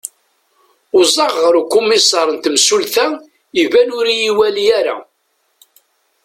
uẓaɣ 0.99 1.33
ɣer 1.43 1.53
ukumisar 1.61 2.27
n 2.31 2.37
temsulta 2.43 3.05
iban 3.63 3.89
ur 3.99 4.05
iyi-iwali 4.07 4.65
ara 4.79 4.95